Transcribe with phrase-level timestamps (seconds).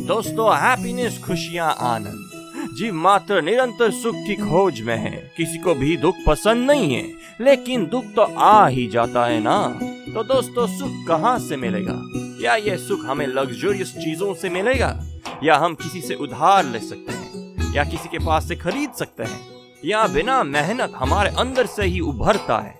[0.00, 2.30] दोस्तों हैप्पीनेस खुशियाँ, आनंद।
[2.76, 7.08] जीव मात्र निरंतर सुख की खोज में है। किसी को भी दुख पसंद नहीं है,
[7.40, 9.78] लेकिन दुख तो आ ही जाता है ना।
[10.14, 11.94] तो दोस्तों, सुख कहाँ से मिलेगा?
[12.40, 15.04] क्या यह सुख हमें लग्जरियस चीज़ों से मिलेगा?
[15.42, 17.56] या हम किसी से उधार ले सकते हैं?
[17.74, 19.40] या किसी के पास से खरीद सकते हैं?
[19.84, 22.78] या बिना मेहनत हमारे अंदर से ही उभरता है?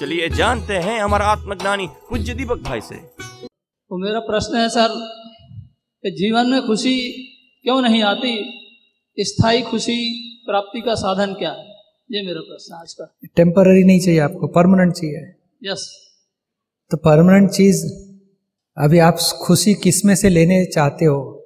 [0.00, 5.18] चलिए जानते हैं हमारा आत्मज्ञानी पूज्य दीपक भाई से। तो मेरा प्रश्न है, सर
[6.04, 7.12] कि जीवन में खुशी
[7.62, 8.44] क्यों नहीं आती?
[9.20, 10.10] स्थायी खुशी
[10.46, 11.64] प्राप्ति का साधन क्या है?
[12.12, 15.16] ये मेरा प्रश्न आज का। टेम्पररी नहीं चाहिए आपको परमानेंट चाहिए।
[15.72, 15.92] यस
[16.90, 17.86] तो परमानेंट चीज़
[18.78, 21.44] अभी आप खुशी किसमें से लेने चाहते हो?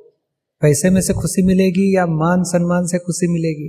[0.60, 3.68] पैसे में से खुशी मिलेगी या मान सम्मान से खुशी मिलेगी?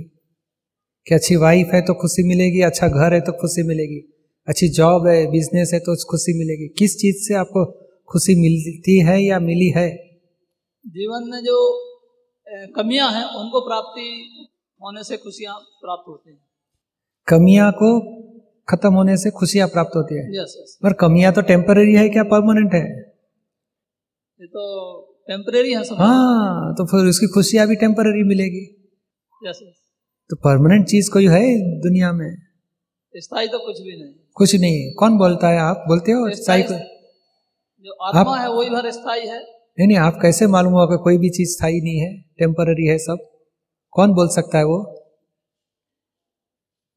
[1.06, 4.14] कि अच्छी वाइफ है तो खुशी मिलेगी अच्छा घर है तो खुशी मिलेगी
[4.48, 7.66] अच्छी जॉब है बिज़नेस है तो खुशी मिलेगी। किस चीज़ से आपको
[8.12, 10.03] खुशी मिलती है या मिली है?
[10.84, 11.56] जीवन में जो
[12.76, 14.06] कमियाँ हैं उनको प्राप्ति
[14.80, 16.40] होने से खुशियाँ प्राप्त होती हैं।
[17.28, 17.88] कमियाँ को
[18.68, 22.22] खत्म होने से खुशियाँ प्राप्त होती है। यस यस पर कमियाँ तो टेम्पररी है क्या
[22.22, 22.84] परमानेंट है?
[24.40, 24.64] ये तो
[25.28, 28.64] टेम्परेरी है सब। हाँ तो फिर उसकी खुशियाँ भी टेम्पररी मिलेगी।
[29.42, 29.80] यस यस
[30.30, 31.42] तो परमानेंट चीज़ कोई है
[31.80, 32.30] दुनिया में?
[33.14, 35.84] स्थायी तो कुछ भी नहीं। कुछ नहीं है। कौन बोलता है आप?
[35.88, 36.30] बोलते हो?
[36.34, 36.74] स्थायी को
[37.84, 41.18] जो आत्मा है वही भर स्थायी है। नहीं नहीं आप कैसे मालूम हुआ कि कोई
[41.18, 42.20] भी चीज़ स्थायी नहीं है?
[42.38, 43.18] टेम्पररी है सब?
[43.90, 45.00] कौन बोल सकता है वो?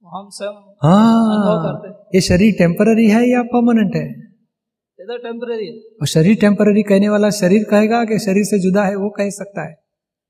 [0.05, 4.21] हम करते हाँ। ये शरीर टेम्पररी है या परमानेंट है?
[4.99, 9.09] तो है। और शरीर टेम्पररी कहने वाला शरीर कहेगा कि शरीर से जुदा है वो
[9.09, 9.73] कह सकता है।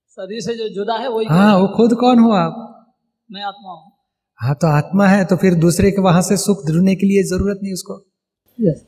[0.09, 2.85] शरीर से जो जुदा है वही हाँ वो खुद कौन हो आप?
[3.31, 3.91] मैं आत्मा हूँ।
[4.35, 7.59] हाँ तो आत्मा है तो फिर दूसरे के वहाँ से सुख ढूँढने के लिए ज़रूरत
[7.63, 8.01] नहीं उसको।
[8.59, 8.85] यस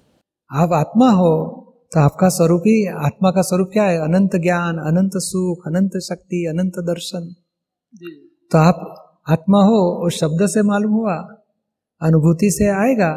[0.53, 3.97] आप आत्मा हो तो आपका स्वरूप ही आत्मा का स्वरूप क्या है?
[3.99, 7.23] अनंत ज्ञान अनंत सुख अनंत शक्ति अनंत दर्शन।
[8.51, 11.15] तो आप आत्मा हो और शब्द से मालूम हुआ
[12.01, 13.11] अनुभूति से आएगा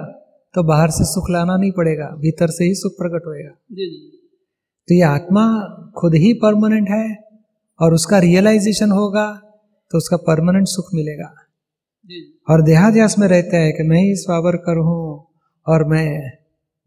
[0.55, 3.51] तो बाहर से सुख लाना नहीं पड़ेगा भीतर से ही सुख प्रकट होएगा।
[4.89, 5.45] तो ये आत्मा
[5.99, 7.07] खुद ही परमानेंट है
[7.81, 9.29] और उसका रियलाइजेशन होगा
[9.93, 11.33] तो उसका परमानेंट सुख मिलेगा।
[12.49, 15.27] और देहाध्यास में रहते हैं कि मैं ही स्वावर कर हूँ
[15.67, 16.07] और मैं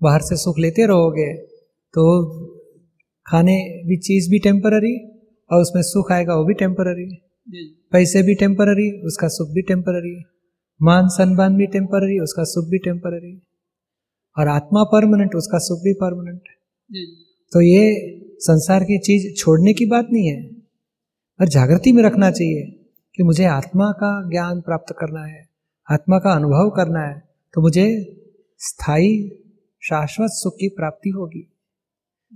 [0.01, 1.34] बाहर से सुख लेते रहोगे
[1.95, 2.45] तो
[3.25, 4.95] खाने भी चीज़ भी टेम्पररी
[5.51, 7.22] और उसमें सुख आएगा वो भी टेम्पररी
[7.91, 10.23] पैसे भी टेम्पररी उसका सुख भी टेम्पररी
[10.81, 13.41] मान सम्मान भी टेम्पररी उसका सुख भी टेम्पररी
[14.39, 16.41] और आत्मा परमानेंट उसका सुख भी परमानेंट
[17.53, 17.95] तो ये
[18.39, 20.44] संसार की चीज़ छोड़ने की बात नहीं है
[21.39, 22.63] पर जागृति में रखना चाहिए
[23.16, 25.50] कि मुझे आत्मा का ज्ञान प्राप्त करना है
[25.91, 27.23] आत्मा का अनुभव करना है
[27.53, 28.16] तो मुझे
[28.59, 29.41] स्थायी
[29.83, 31.55] शाश्वत सुख की प्राप्ति होगी।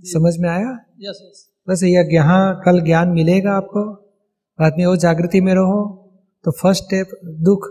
[0.04, 0.70] समझ में आया?
[1.00, 3.82] यस यस बस यह यहाँ कल ज्ञान मिलेगा आपको
[4.58, 5.82] बाद में वो जागृति में रहो
[6.44, 7.66] तो फ़र्स्ट स्टेप दुख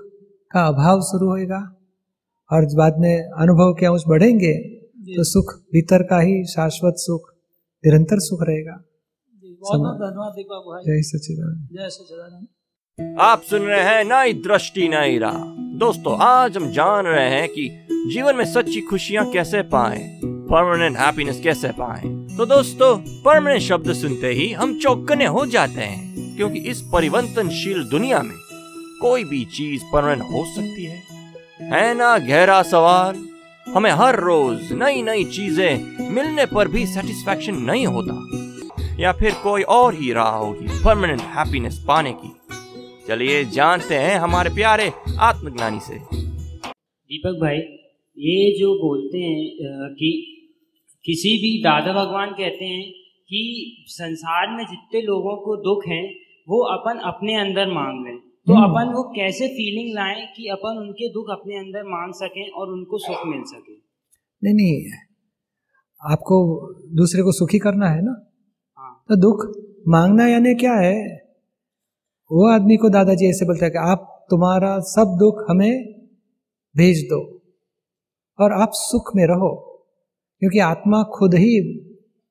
[0.52, 1.60] का अभाव शुरू होएगा
[2.50, 4.54] और बाद में अनुभव के अंश बढ़ेंगे
[5.10, 7.30] तो सुख भीतर का ही शाश्वत सुख
[7.84, 8.78] निरंतर सुख रहेगा।
[10.86, 15.44] जय सचिदानंद जय सचिदानंद आप सुन रहे हैं नई दृष्टि नई राह।
[15.80, 17.70] दोस्तों आज हम जान रहे हैं कि
[18.14, 24.28] जीवन में सच्ची खुशियाँ कैसे पाएँ परमानेंट हैप्पीनेस कैसे पाएँ। तो दोस्तों परमानेंट शब्द सुनते
[24.28, 28.36] ही हम चौकने हो जाते हैं, क्योंकि इस परिवर्तनशील दुनिया में
[29.02, 31.02] कोई भी चीज़ परमानेंट हो सकती है।
[31.62, 33.26] है ना गहरा सवाल?
[33.68, 39.62] हमें हर रोज नई नई चीज़ें मिलने पर भी सेटिस्फैक्शन नहीं होता। या फिर कोई
[39.62, 42.32] और ही राह होगी परमानेंट हैप्पीनेस पाने की।
[43.08, 47.58] चलिए जानते हैं हमारे प्यारे आत्मज्ञानी से। दीपक भाई,
[48.18, 50.36] ये जो बोलते हैं कि
[51.06, 52.92] किसी भी दादा भगवान कहते हैं
[53.30, 56.04] कि संसार में जितने लोगों को दुख है
[56.50, 60.78] वो अपन अपने अंदर मांग लें। तो हम्म। अपन वो कैसे फीलिंग लाएँ कि अपन
[60.78, 63.74] उनके दुख अपने अंदर मांग सकें और उनको सुख मिल सके?
[64.44, 64.92] नहीं नहीं
[66.12, 68.32] आपको दूसरे को सुखी करना है ना?
[68.78, 71.16] हाँ। तो दुख मांगना यानी क्या है?
[72.32, 75.84] वो आदमी को दादाजी ऐसे बोलते हैं कि आप तुम्हारा सब दुख हमें
[76.78, 77.42] भेज दो
[78.40, 79.69] और आप सुख में रहो।
[80.42, 81.54] क्योंकि आत्मा खुद ही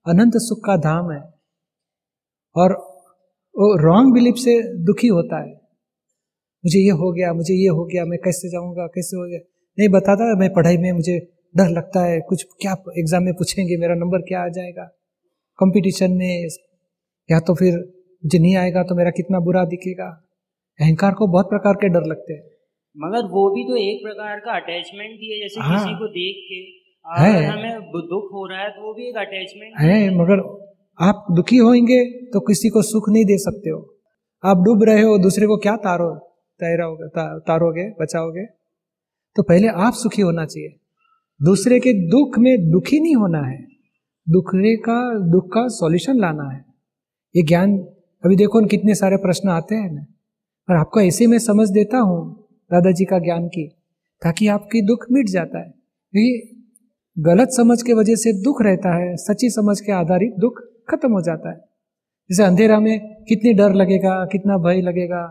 [0.06, 1.20] अनंत सुख का धाम है।
[2.56, 2.72] और
[3.55, 4.52] वो रॉन्ग बिलीफ से
[4.84, 5.52] दुखी होता है।
[6.64, 9.38] मुझे ये हो गया मुझे ये हो गया मैं कैसे जाऊँगा कैसे हो गया?
[9.78, 11.19] नहीं बताता मैं पढ़ाई में मुझे
[11.55, 14.84] डर लगता है। कुछ क्या एग्ज़ाम में पूछेंगे मेरा नंबर क्या आ जाएगा?
[15.58, 16.49] कंपटीशन में
[17.28, 17.75] या तो फिर
[18.22, 20.08] मुझे नहीं आएगा तो मेरा कितना बुरा दिखेगा?
[20.78, 22.43] अहंकार को बहुत प्रकार के डर लगते हैं।
[22.96, 26.37] मगर वो भी तो एक प्रकार का अटैचमेंट ही है जैसे हाँ। किसी को देख
[26.49, 26.61] के।
[27.06, 30.41] है। हमें दुख हो रहा है तो वो भी एक अटैचमेंट है मगर
[30.99, 33.81] आप दुखी होंगे तो किसी को सुख नहीं दे सकते हो।
[34.45, 36.15] आप डूब रहे हो दूसरे को क्या तारो
[36.61, 38.45] तैराओगे ता, तारोगे बचाओगे?
[39.37, 40.77] तो पहले आप सुखी होना चाहिए।
[41.41, 43.59] दूसरे के दुख में दुखी नहीं होना है।
[44.27, 44.99] दूसरे का
[45.31, 46.65] दुख का सॉल्यूशन लाना है।
[47.35, 47.77] ये ज्ञान
[48.25, 50.05] अभी देखो कितने सारे प्रश्न आते हैं ना।
[50.69, 52.21] और आपको ऐसे मैं समझ देता हूँ
[52.71, 53.67] दादाजी का ज्ञान की
[54.23, 56.57] ताकि आपकी दुख मिट जाता है। क्योंकि
[57.19, 60.61] गलत समझ के वजह से दुख रहता है, सच्ची समझ के आधारित दुख
[60.91, 61.56] खत्म हो जाता है।
[62.31, 65.23] जैसे अंधेरा में कितनी डर लगेगा, कितना भय लगेगा,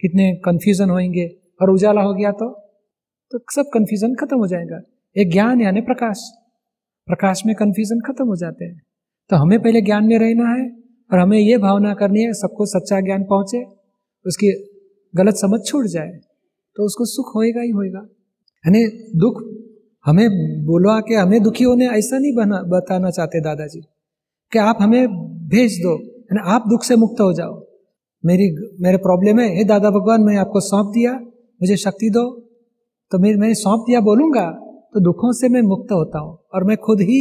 [0.00, 1.26] कितने कन्फ्यूज़न होंगे
[1.60, 2.48] और उजाला हो गया तो
[3.32, 4.80] तो सब कन्फ्यूज़न खत्म हो जाएगा।
[5.16, 6.20] एक ज्ञान यानी प्रकाश।
[7.08, 8.80] प्रकाश में कन्फ्यूज़न खत्म हो जाते हैं।
[9.30, 10.68] तो हमें पहले ज्ञान में रहना है
[11.10, 13.64] और हमें ये भावना करनी है, सबको सच्चा ज्ञान पहुँचे,
[14.26, 14.52] उसकी
[15.14, 16.12] गलत समझ छूट जाए
[16.76, 18.06] तो उसको सुख होएगा ही होएगा।
[18.64, 18.84] यानी
[19.18, 19.42] दुख
[20.08, 20.28] हमें
[20.66, 23.80] बोलवा के हमें दुखी होने ऐसा नहीं बना, बताना चाहते दादाजी
[24.52, 25.08] कि आप हमें
[25.48, 27.66] भेज दो, यानी आप दुख से मुक्त हो जाओ।
[28.26, 31.12] मेरी, मेरे प्रॉब्लम है, हे दादा भगवान, मैं आपको सौंप दिया,
[31.60, 32.24] मुझे शक्ति दो।
[33.12, 34.50] तो मैं मैं सौंप दिया, बोलूँगा
[34.94, 37.20] तो दुखों से मैं मुक्त होता हूँ और मैं खुद ही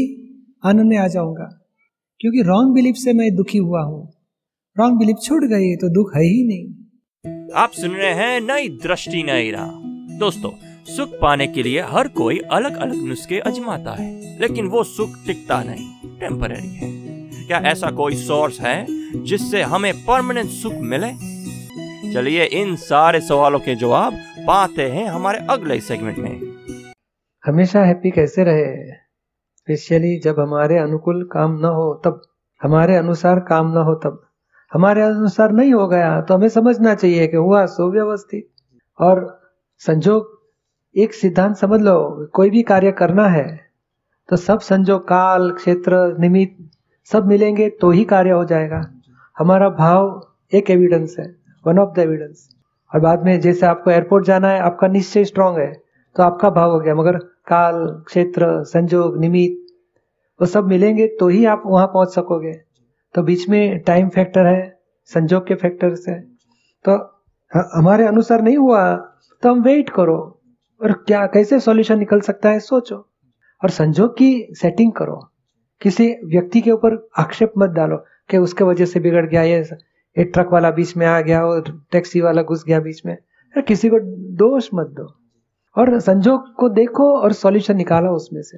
[0.66, 1.50] आनंद में आ जाऊँगा।
[2.20, 4.14] क्योंकि रॉन्ग बिलीफ से मैं दुखी हुआ हूँ।
[4.80, 9.24] रॉन्ग बिलीफ छूट गई तो दुख है ही नहीं। आप सुन रहे हैं नई दृष्टि
[9.24, 9.70] नई राह।
[10.18, 10.52] दोस्तों
[10.88, 15.62] सुख पाने के लिए हर कोई अलग अलग नुस्खे अजमाता है, लेकिन वो सुख टिकता
[15.64, 16.90] नहीं टेम्पररी है।
[17.48, 18.86] क्या ऐसा कोई सोर्स है
[19.24, 21.12] जिससे हमें परमानेंट सुख मिले?
[22.14, 26.40] चलिए इन सारे सवालों के जवाब पाते हैं हमारे अगले सेगमेंट में।
[27.44, 28.92] हमेशा हैप्पी कैसे रहे?
[29.56, 32.22] स्पेशली जब हमारे अनुकूल काम न हो, तब।
[32.62, 34.24] हमारे अनुसार काम न हो, तब।
[34.74, 38.50] हमारे अनुसार नहीं हो गया तो हमें समझना चाहिए कि हुआ सुव्यवस्थित।
[39.00, 39.40] और
[39.82, 40.37] संजोग
[40.96, 43.60] एक सिद्धांत समझ लो, कोई भी कार्य करना है
[44.30, 46.56] तो सब संजोग, काल, क्षेत्र, निमित्त,
[47.10, 48.82] सब मिलेंगे तो ही कार्य हो जाएगा।
[49.38, 51.26] हमारा भाव एक एविडेंस है
[51.66, 52.48] वन ऑफ़ द एविडेंस
[52.92, 55.72] और बाद में जैसे आपको एयरपोर्ट जाना है, आपका निश्चय स्ट्रांग है
[56.16, 57.18] तो आपका भाव हो गया। मगर
[57.48, 59.74] काल, क्षेत्र, संजोग, निमित्त,
[60.40, 62.54] वो सब मिलेंगे तो ही आप वहाँ पहुँच सकोगे।
[63.16, 64.80] तो बीच में टाइम फैक्टर है,
[65.10, 66.20] संजोग के फैक्टर्स है।
[66.86, 66.98] तो
[67.76, 68.96] हमारे अनुसार नहीं हुआ
[69.44, 70.18] तो हम वेट करो।
[70.84, 72.96] और क्या, कैसे सॉल्यूशन निकल सकता है, सोचो।
[73.64, 75.30] और संजोग की सेटिंग करो।
[75.82, 77.98] किसी व्यक्ति के ऊपर आक्षेप मत डालो
[78.30, 79.64] कि उसके वजह से बिगड़ गया, ये
[80.18, 83.18] ये ट्रक वाला बीच में आ गया और टैक्सी वाला घुस गया बीच में।
[83.68, 84.00] किसी को
[84.36, 85.16] दोष मत दो।
[85.78, 88.58] और संजोग को देखो और सॉल्यूशन निकालो उसमें से।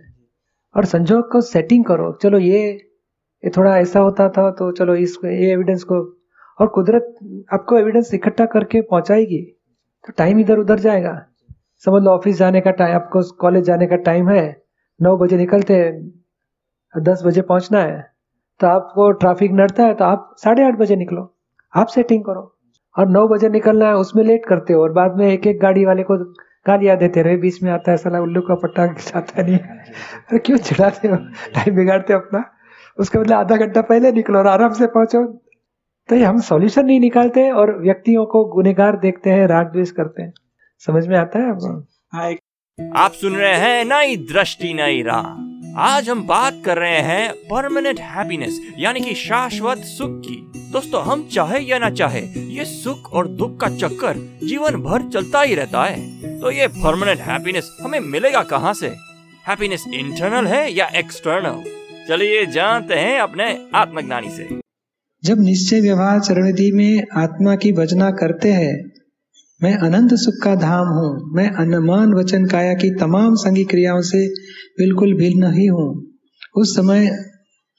[0.78, 2.72] और संजोग को सेटिंग करो। चलो, ये
[3.46, 5.96] ये थोड़ा ऐसा होता था तो चलो, इस, ये एविडेंस को,
[6.60, 7.16] और कुदरत
[7.54, 9.42] आपको एविडेंस इकट्ठा करके पहुंचाएगी।
[10.08, 11.26] तो टाइम इधर उधर जाएगा।
[11.84, 14.62] समझ लो ऑफ़िस जाने का टाइम आपको कॉलेज जाने का टाइम है,
[15.00, 15.92] नौ बजे निकलते हैं,
[16.94, 18.08] दस बजे पहुँचना है
[18.60, 21.22] तो आपको ट्रैफ़िक नड़ता है तो आप साढ़े आठ बजे निकलो,
[21.74, 22.42] आप सेटिंग करो।
[22.96, 25.86] और नौ बजे निकलना है, उसमें लेट करते हो, और बाद में एक एक गाड़ी
[25.86, 26.18] वाले को
[26.66, 30.58] गालियाँ देते रहे बीच में आता है, साला उल्लू का पट्टा जाता नहीं अरे क्यों
[30.60, 31.16] चिढ़ाते हो?
[31.56, 32.44] टाइम बिगाड़ते हो अपना।
[32.98, 35.24] उसके बदले आधा घंटा पहले निकलो और आराम से पहुंचो।
[36.10, 40.22] तो ये हम सॉल्यूशन नहीं निकालते और व्यक्तियों को गुनेगार देखते हैं, राग द्वेष करते
[40.22, 40.34] हैं।
[40.82, 41.70] समझ में आता है आपको?
[42.14, 42.40] हाँ एक
[42.96, 48.00] आप सुन रहे हैं नई दृष्टि नई राह। आज हम बात कर रहे हैं परमानेंट
[48.00, 50.36] हैप्पीनेस यानी कि शाश्वत सुख की।
[50.72, 52.22] दोस्तों हम चाहे या ना चाहे
[52.54, 57.20] ये सुख और दुख का चक्कर जीवन भर चलता ही रहता है। तो ये परमानेंट
[57.20, 58.88] हैप्पीनेस हमें मिलेगा कहाँ से?
[59.48, 61.64] हैप्पीनेस इंटरनल है या एक्सटर्नल
[62.10, 64.48] चलिए जानते हैं अपने आत्मज्ञानी से।
[65.24, 68.99] जब निश्चय व्यवहार चरणविधि में आत्मा की भजना करते हैं
[69.64, 74.30] मैं अनंत सुख का धाम हूँ। मैं अनुमान वचन काया की तमाम संगी क्रियाओं से
[74.80, 76.18] बिल्कुल भिन्न ही हूँ।
[76.58, 77.08] उस समय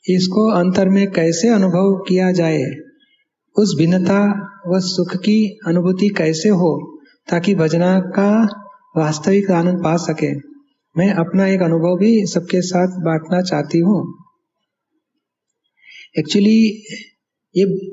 [0.09, 2.63] इसको अंतर में कैसे अनुभव किया जाए?
[3.59, 8.43] उस भिन्नता व सुख की अनुभूति कैसे हो, ताकि भजना का
[8.97, 10.35] वास्तविक आनंद पा सके?
[10.97, 14.15] मैं अपना एक अनुभव भी सबके साथ बांटना चाहती हूँ।
[16.19, 16.85] एक्चुअली
[17.57, 17.91] ये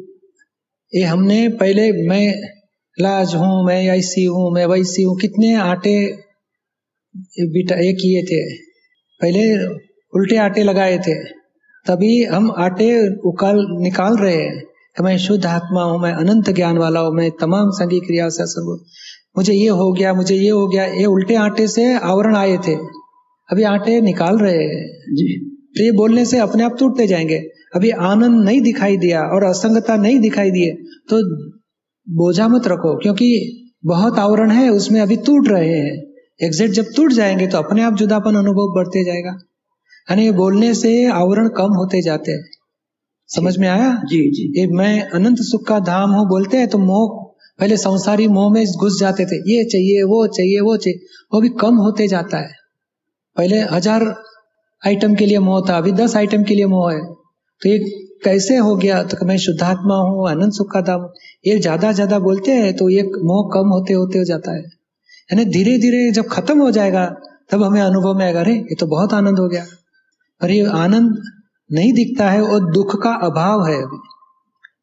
[0.96, 2.57] ये हमने पहले, मैं
[2.98, 5.96] लाज हूँ मैं ऐसी हूँ मैं वैसी हूँ। कितने आटे
[7.48, 8.40] बिटा ये किए थे।
[9.22, 9.44] पहले
[10.14, 11.14] उल्टे आटे लगाए थे।
[11.86, 12.88] तभी हम आटे
[13.20, 14.64] उकाल निकाल रहे हैं
[14.98, 18.44] कि मैं शुद्ध आत्मा हूँ मैं अनंत ज्ञान वाला हूँ मैं तमाम संगी क्रिया से
[18.62, 18.80] हूँ।
[19.38, 22.76] मुझे ये हो गया मुझे ये हो गया ये उल्टे आटे से आवरण आए थे।
[23.50, 25.28] अभी आटे निकाल रहे हैं। जी।
[25.78, 27.38] तो ये बोलने से अपने आप टूटते जाएँगे।
[27.76, 30.72] अभी आनंद नहीं दिखाई दिया और असंगता नहीं दिखाई दिए
[31.10, 31.22] तो
[32.08, 33.30] बोझा मत रखो क्योंकि
[33.86, 35.96] बहुत आवरण है उसमें अभी टूट रहे हैं।
[36.42, 39.32] एग्जैक्ट जब टूट जाएँगे तो अपने आप जुदापन अनुभव बढ़ते जाएगा।
[40.08, 42.44] यानी बोलने से आवरण कम होते जाते हैं।
[43.30, 43.94] समझ में आया?
[44.06, 47.24] जी जी। ये मैं अनंत सुख का धाम हूँ बोलते हैं तो मोह
[47.60, 51.00] पहले संसारी मोह में घुस जाते थे। ये चाहिए वो चाहिए वो चाहिए
[51.34, 52.52] वो भी कम होते जाता है।
[53.38, 54.04] पहले हज़ार
[54.84, 57.78] आइटम के लिए मोह था अभी दस आइटम के लिए मोह है। तो ये
[58.22, 59.02] कैसे हो गया?
[59.04, 61.08] तो मैं शुद्धात्मा हूँ आनंद सुख का धाम
[61.46, 65.46] ये ज़्यादा ज़्यादा बोलते हैं तो ये मोह कम होते होते हो जाता है। यानी
[65.48, 67.06] धीरे धीरे जब खत्म हो जाएगा
[67.52, 69.64] तब हमें अनुभव में आएगा अरे ये तो बहुत आनंद हो गया।
[70.42, 71.22] पर ये आनंद
[71.70, 74.00] नहीं दिखता है और दुख का अभाव है अभी।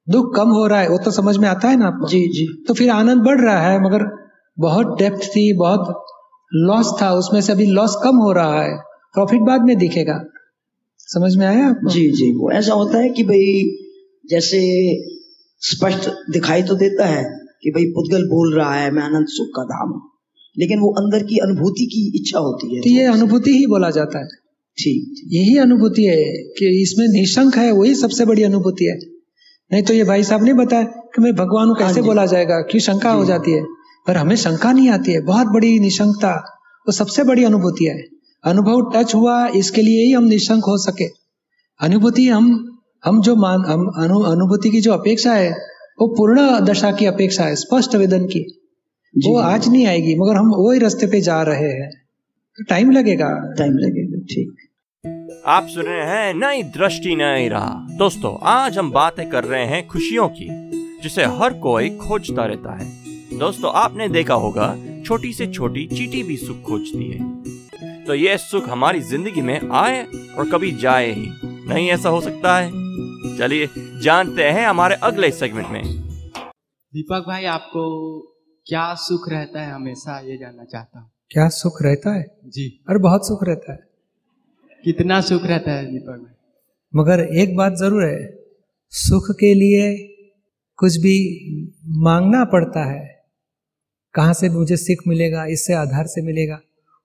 [0.08, 2.08] दुख कम हो रहा है वो तो समझ में आता है ना आपको?
[2.08, 4.04] जी जी। तो फिर आनंद बढ़ रहा है मगर
[4.56, 6.04] बहुत डेप्थ थी बहुत
[6.52, 8.76] लॉस था उसमें से अभी लॉस कम हो रहा है।
[9.14, 10.18] प्रॉफिट बाद में दिखेगा।
[11.06, 11.90] समझ में आया आपको?
[11.90, 13.76] जी जी वो ऐसा होता है कि भाई
[14.30, 14.60] जैसे
[15.60, 17.24] स्पष्ट दिखाई तो देता है
[17.62, 20.10] कि भाई पुद्गल बोल रहा है मैं अनंत सुख का धाम हूँ।
[20.58, 24.18] लेकिन वो अंदर की अनुभूति की इच्छा होती है। तो ये अनुभूति ही बोला जाता
[24.18, 28.98] है। ठीक। ठीक। यही अनुभूति है कि इसमें निशंक है वही सबसे बड़ी अनुभूति है।
[29.72, 32.60] नहीं तो ये भाई साहब ने बताया कि मैं भगवान को कैसे हाँ बोला जाएगा
[32.60, 33.64] क्यों शंका हो जाती है?
[34.06, 36.34] पर हमें शंका नहीं आती है बहुत बड़ी निशंकता
[36.86, 38.13] वो सबसे बड़ी अनुभूति है।
[38.44, 41.04] अनुभव टच हुआ इसके लिए ही हम निशंक हो सके।
[41.80, 42.70] अनुभूति हम
[43.04, 45.50] हम जो मान हम अनु, अनुभूति की जो अपेक्षा है
[46.00, 48.40] वो पूर्ण दशा की अपेक्षा है स्पष्ट वेदन की।
[49.16, 51.90] वो आज नहीं आएगी मगर हम वही रास्ते पे जा रहे हैं।
[52.56, 54.56] तो टाइम लगेगा। टाइम लगेगा ठीक।
[55.46, 59.86] आप सुन रहे हैं नई दृष्टि नई राह। दोस्तों आज हम बातें कर रहे हैं
[59.88, 60.48] खुशियों की
[61.02, 62.86] जिसे हर कोई खोजता रहता है।
[63.38, 67.63] दोस्तों आपने देखा होगा छोटी से छोटी चीटी भी सुख खोजती है।
[68.06, 70.04] तो ये सुख हमारी ज़िंदगी में आए
[70.38, 71.26] और कभी जाए ही।
[71.68, 72.70] नहीं ऐसा हो सकता है?
[73.38, 73.68] चलिए
[74.02, 77.84] जानते हैं हमारे अगले सेगमेंट में। दीपक भाई आपको
[78.66, 79.72] क्या सुख रहता है?
[79.72, 82.24] हमेशा ये जानना चाहता हूँ। क्या सुख रहता है?
[82.44, 83.78] जी। और बहुत सुख रहता है।
[84.84, 86.34] कितना सुख रहता है दीपक भाई?
[86.94, 88.38] मगर एक बात ज़रूर है
[88.92, 89.92] सुख के लिए
[90.78, 91.16] कुछ भी
[91.86, 93.24] मांगना पड़ता है।
[94.14, 96.60] कहाँ से मुझे सीख मिलेगा इससे आधार से मिलेगा।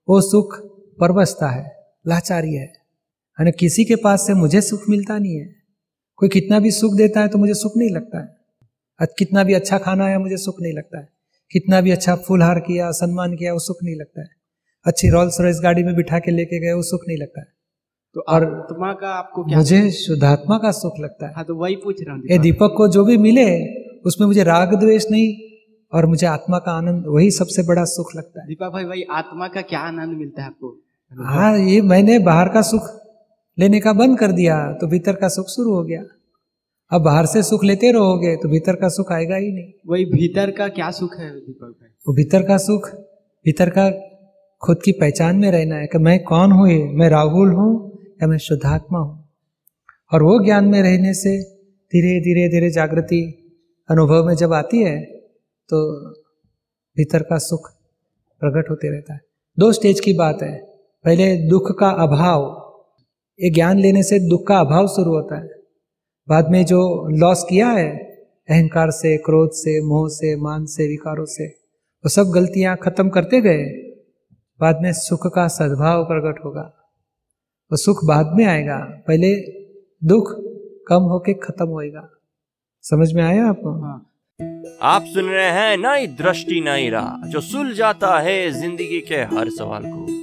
[0.07, 0.55] वो सुख
[1.01, 1.65] परवसता है
[2.05, 5.47] लाचारी है। यानी किसी के पास से मुझे सुख मिलता नहीं है।
[6.19, 9.77] कोई कितना भी सुख देता है तो मुझे सुख नहीं लगता है। कितना भी अच्छा
[9.77, 11.07] खाना आया मुझे सुख नहीं लगता है।
[11.51, 14.27] कितना भी अच्छा फूलहार किया सम्मान किया वो सुख नहीं लगता है।
[14.85, 17.47] अच्छी रॉल्स रॉयस गाड़ी में बिठा के लेके गए वो सुख नहीं लगता है।
[18.15, 21.75] तो और आत्मा का आपको क्या मुझे शुद्धात्मा का सुख लगता है। हाँ तो वही
[21.75, 23.45] पूछ रहा हूँ ये दीपक। दीपक को जो भी मिले
[24.05, 25.33] उसमें मुझे राग द्वेष नहीं
[25.93, 29.47] और मुझे आत्मा का आनंद वही सबसे बड़ा सुख लगता है। दीपक भाई वही आत्मा
[29.47, 30.75] का क्या आनंद मिलता है आपको?
[31.13, 32.89] हाँ ये मैंने बाहर का सुख
[33.57, 36.03] लेने का बंद कर दिया तो भीतर का सुख शुरू हो गया।
[36.91, 40.51] अब बाहर से सुख लेते रहोगे तो भीतर का सुख आएगा ही नहीं। वही भीतर
[40.51, 41.89] का क्या सुख है दीपक भाई?
[42.05, 42.89] वो भीतर का सुख
[43.45, 43.89] भीतर का
[44.61, 46.83] खुद की पहचान में रहना है कि मैं कौन हूँ ये?
[46.83, 49.27] मैं राहुल हूँ या मैं शुद्धात्मा हूँ?
[50.11, 51.37] और वो ज्ञान में रहने से
[51.93, 53.21] धीरे धीरे धीरे जागृति
[53.89, 54.99] अनुभव में जब आती है
[55.69, 55.85] तो
[56.97, 57.69] भीतर का सुख
[58.41, 59.21] प्रकट होते रहता है।
[59.57, 60.68] दो स्टेज की बात है।
[61.05, 62.41] पहले दुख का अभाव,
[63.39, 65.49] ये ज्ञान लेने से दुख का अभाव शुरू होता है।
[66.29, 67.97] बाद में जो लॉस किया है,
[68.49, 73.41] अहंकार से, क्रोध से, मोह से, मान से, विकारों से, वो सब गलतियाँ खत्म करते
[73.41, 73.65] गए,
[74.59, 76.73] बाद में सुख का सद्भाव प्रकट होगा।
[77.71, 79.35] वो सुख बाद में आएगा, पहले
[80.07, 80.35] दुख
[80.87, 82.09] कम होके खत्म होएगा।
[82.81, 83.81] समझ में आया आपको?
[83.81, 84.05] हाँ।
[84.81, 89.49] आप सुन रहे हैं नई दृष्टि, नई राह, जो सुल जाता है ज़िंदगी के हर
[89.49, 90.18] सवाल को।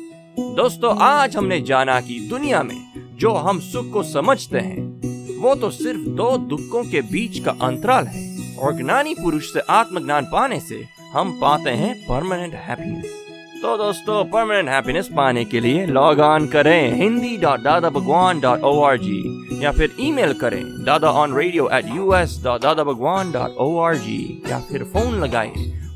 [0.56, 5.70] दोस्तों, आज हमने जाना कि दुनिया में जो हम सुख को समझते हैं, वो तो
[5.70, 10.82] सिर्फ़ दो दुखों के बीच का अंतराल है और ज्ञानी पुरुष से आत्मज्ञान पाने से
[11.12, 13.22] हम पाते हैं परमानेंट हैप्पीनेस
[13.62, 18.60] तो दोस्तों परमानेंट हैप्पीनेस पाने के लिए लॉग ऑन करें Hindi dot Dada Bhagwan dot
[18.60, 19.20] O R G
[19.64, 23.76] या फिर ईमेल करें Dada on radio at U S dot Dada Bhagwan dot O
[23.78, 25.52] R G या फिर फ़ोन लगाएँ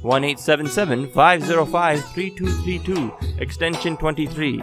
[0.07, 2.99] 1 505 3232
[3.43, 4.61] एक्सटेंशन 23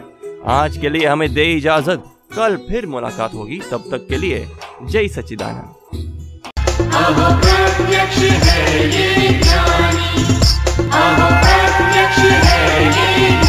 [0.48, 2.04] आज के लिए हमें दे इजाज़त।
[2.36, 4.48] कल फिर मुलाकात होगी। तब तक के लिए
[4.84, 5.74] जय सचिदानंद
[8.36, 10.24] है ये ज्ञानी।
[12.24, 13.47] है ये